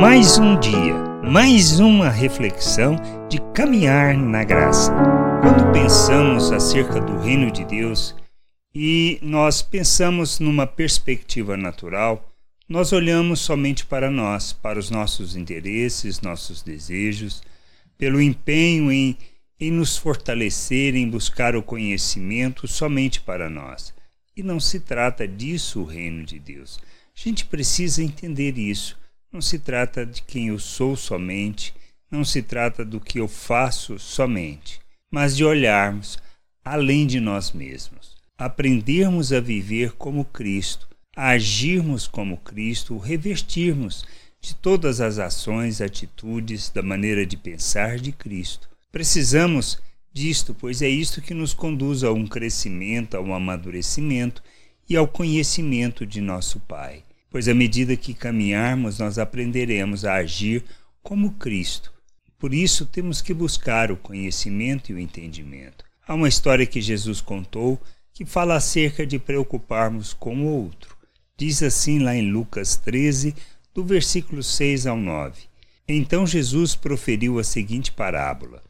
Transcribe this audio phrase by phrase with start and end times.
[0.00, 0.94] Mais um dia,
[1.24, 2.96] mais uma reflexão
[3.30, 4.92] de caminhar na graça.
[5.40, 8.14] Quando pensamos acerca do reino de Deus
[8.74, 12.30] e nós pensamos numa perspectiva natural,
[12.68, 17.42] nós olhamos somente para nós, para os nossos interesses, nossos desejos,
[17.96, 19.16] pelo empenho em,
[19.58, 23.94] em nos fortalecer, em buscar o conhecimento somente para nós.
[24.36, 26.78] E não se trata disso o reino de Deus.
[27.16, 29.05] A gente precisa entender isso.
[29.32, 31.74] Não se trata de quem eu sou somente,
[32.10, 34.80] não se trata do que eu faço somente,
[35.10, 36.18] mas de olharmos
[36.64, 44.04] além de nós mesmos, aprendermos a viver como Cristo, a agirmos como Cristo, revestirmos
[44.40, 48.68] de todas as ações, atitudes, da maneira de pensar de Cristo.
[48.90, 49.78] Precisamos
[50.12, 54.42] disto, pois é isto que nos conduz a um crescimento, a um amadurecimento
[54.88, 57.05] e ao conhecimento de nosso Pai.
[57.30, 60.64] Pois à medida que caminharmos, nós aprenderemos a agir
[61.02, 61.92] como Cristo.
[62.38, 65.84] Por isso temos que buscar o conhecimento e o entendimento.
[66.06, 67.80] Há uma história que Jesus contou
[68.12, 70.96] que fala acerca de preocuparmos com o outro.
[71.36, 73.34] Diz assim lá em Lucas 13,
[73.74, 75.42] do versículo 6 ao 9.
[75.86, 78.62] Então Jesus proferiu a seguinte parábola: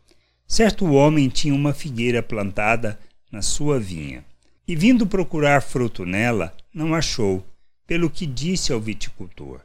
[0.46, 2.98] Certo homem tinha uma figueira plantada
[3.30, 4.24] na sua vinha,
[4.66, 7.46] e vindo procurar fruto nela, não achou,
[7.86, 9.60] pelo que disse ao viticultor: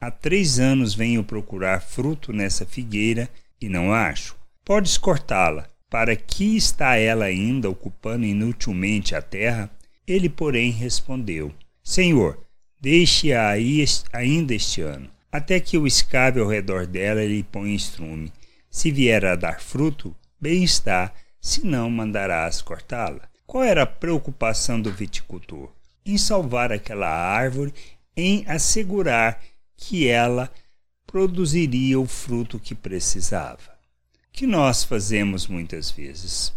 [0.00, 3.28] Há três anos venho procurar fruto nessa figueira
[3.60, 4.36] e não acho.
[4.64, 5.68] Podes cortá-la.
[5.90, 9.68] Para que está ela ainda ocupando inutilmente a terra?
[10.06, 11.52] Ele, porém, respondeu:
[11.82, 12.38] Senhor,
[12.80, 17.74] deixe-a aí ainda este ano, até que eu escave ao redor dela e lhe ponha
[17.74, 18.32] estrume.
[18.70, 23.28] Se vier a dar fruto, bem está, se não, mandarás cortá-la.
[23.44, 25.72] Qual era a preocupação do viticultor?
[26.04, 27.72] Em salvar aquela árvore,
[28.16, 29.40] em assegurar
[29.76, 30.50] que ela
[31.06, 33.78] produziria o fruto que precisava.
[34.32, 36.52] Que nós fazemos muitas vezes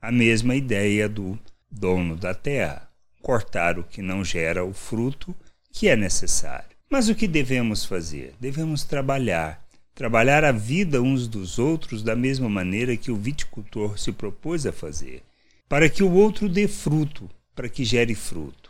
[0.00, 1.38] a mesma ideia do
[1.70, 2.88] dono da terra
[3.22, 5.34] cortar o que não gera o fruto
[5.72, 6.76] que é necessário.
[6.90, 8.34] Mas o que devemos fazer?
[8.38, 14.12] Devemos trabalhar, trabalhar a vida uns dos outros da mesma maneira que o viticultor se
[14.12, 15.22] propôs a fazer,
[15.68, 18.63] para que o outro dê fruto, para que gere fruto.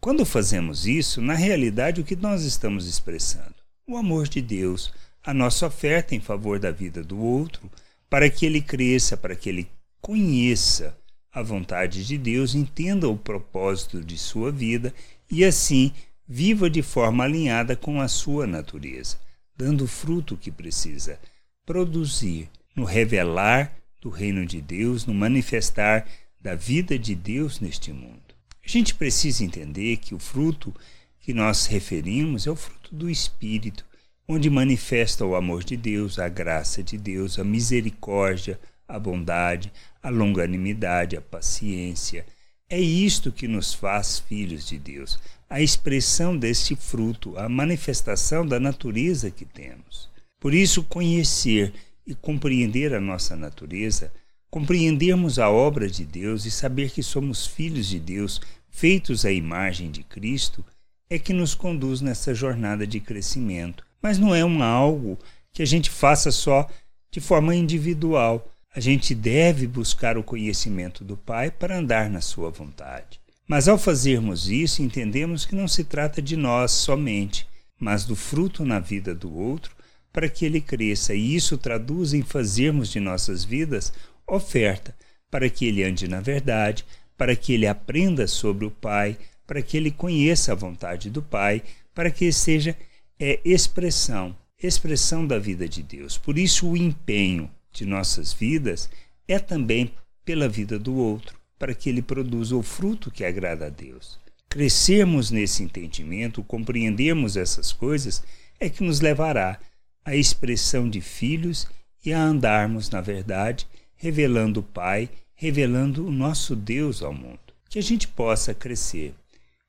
[0.00, 3.56] Quando fazemos isso, na realidade o que nós estamos expressando?
[3.84, 4.92] O amor de Deus,
[5.24, 7.68] a nossa oferta em favor da vida do outro,
[8.08, 9.68] para que ele cresça, para que ele
[10.00, 10.96] conheça
[11.32, 14.94] a vontade de Deus, entenda o propósito de sua vida
[15.28, 15.92] e assim
[16.28, 19.16] viva de forma alinhada com a sua natureza,
[19.56, 21.18] dando o fruto que precisa
[21.66, 26.06] produzir no revelar do reino de Deus, no manifestar
[26.40, 28.27] da vida de Deus neste mundo.
[28.68, 30.74] A gente precisa entender que o fruto
[31.20, 33.82] que nós referimos é o fruto do Espírito,
[34.28, 40.10] onde manifesta o amor de Deus, a graça de Deus, a misericórdia, a bondade, a
[40.10, 42.26] longanimidade, a paciência.
[42.68, 45.18] É isto que nos faz filhos de Deus,
[45.48, 50.10] a expressão deste fruto, a manifestação da natureza que temos.
[50.38, 51.72] Por isso, conhecer
[52.06, 54.12] e compreender a nossa natureza,
[54.50, 59.90] compreendermos a obra de Deus e saber que somos filhos de Deus, feitos à imagem
[59.90, 60.64] de Cristo,
[61.10, 63.84] é que nos conduz nessa jornada de crescimento.
[64.00, 65.18] Mas não é um algo
[65.52, 66.68] que a gente faça só
[67.10, 72.50] de forma individual, a gente deve buscar o conhecimento do Pai para andar na Sua
[72.50, 73.18] vontade.
[73.46, 77.48] Mas ao fazermos isso, entendemos que não se trata de nós somente,
[77.80, 79.74] mas do fruto na vida do outro
[80.12, 83.92] para que ele cresça, e isso traduz em fazermos de nossas vidas
[84.28, 84.94] oferta
[85.30, 86.84] para que ele ande na verdade,
[87.16, 91.62] para que ele aprenda sobre o Pai, para que ele conheça a vontade do Pai,
[91.94, 92.76] para que seja
[93.18, 96.16] é, expressão, expressão da vida de Deus.
[96.16, 98.88] Por isso o empenho, de nossas vidas
[99.26, 99.92] é também
[100.24, 104.18] pela vida do outro, para que ele produza o fruto que agrada a Deus.
[104.48, 108.22] Crescermos nesse entendimento, compreendermos essas coisas,
[108.58, 109.60] é que nos levará
[110.04, 111.66] à expressão de filhos
[112.04, 113.66] e a andarmos na verdade,
[113.98, 117.38] revelando o Pai, revelando o nosso Deus ao mundo.
[117.68, 119.14] Que a gente possa crescer.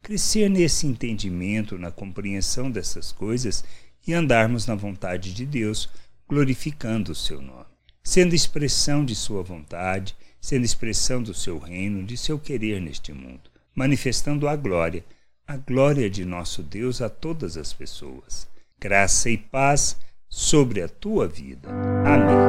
[0.02, 3.66] Crescer nesse entendimento, na compreensão dessas coisas
[4.08, 5.90] e andarmos na vontade de Deus,
[6.26, 7.70] glorificando o seu nome
[8.10, 13.52] sendo expressão de sua vontade, sendo expressão do seu reino, de seu querer neste mundo,
[13.76, 15.04] manifestando a glória,
[15.46, 18.48] a glória de nosso Deus a todas as pessoas.
[18.80, 19.96] Graça e paz
[20.28, 21.70] sobre a tua vida.
[21.70, 22.49] Amém.